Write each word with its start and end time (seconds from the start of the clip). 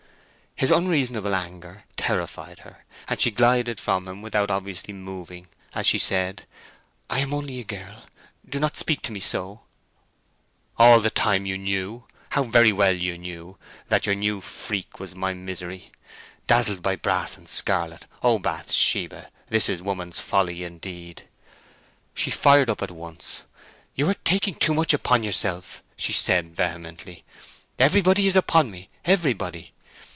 His 0.53 0.69
unreasonable 0.69 1.33
anger 1.33 1.85
terrified 1.97 2.59
her, 2.59 2.85
and 3.07 3.19
she 3.19 3.31
glided 3.31 3.79
from 3.79 4.07
him, 4.07 4.21
without 4.21 4.51
obviously 4.51 4.93
moving, 4.93 5.47
as 5.73 5.87
she 5.87 5.97
said, 5.97 6.43
"I 7.09 7.17
am 7.17 7.33
only 7.33 7.59
a 7.59 7.63
girl—do 7.63 8.59
not 8.59 8.77
speak 8.77 9.01
to 9.03 9.11
me 9.11 9.21
so!" 9.21 9.61
"All 10.77 10.99
the 10.99 11.09
time 11.09 11.47
you 11.47 11.57
knew—how 11.57 12.43
very 12.43 12.71
well 12.71 12.93
you 12.95 13.17
knew—that 13.17 14.05
your 14.05 14.13
new 14.13 14.39
freak 14.39 14.99
was 14.99 15.15
my 15.15 15.33
misery. 15.33 15.91
Dazzled 16.45 16.83
by 16.83 16.95
brass 16.95 17.37
and 17.37 17.49
scarlet—Oh, 17.49 18.37
Bathsheba—this 18.37 19.67
is 19.67 19.81
woman's 19.81 20.19
folly 20.19 20.63
indeed!" 20.63 21.27
She 22.13 22.29
fired 22.29 22.69
up 22.69 22.83
at 22.83 22.91
once. 22.91 23.41
"You 23.95 24.07
are 24.11 24.21
taking 24.23 24.53
too 24.53 24.75
much 24.75 24.93
upon 24.93 25.23
yourself!" 25.23 25.81
she 25.97 26.13
said, 26.13 26.55
vehemently. 26.55 27.23
"Everybody 27.79 28.27
is 28.27 28.35
upon 28.35 28.69
me—everybody. 28.69 29.73